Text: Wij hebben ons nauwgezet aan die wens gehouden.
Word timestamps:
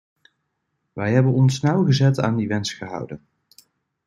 Wij 0.93 1.13
hebben 1.13 1.33
ons 1.33 1.59
nauwgezet 1.59 2.19
aan 2.19 2.35
die 2.35 2.47
wens 2.47 2.73
gehouden. 2.73 3.21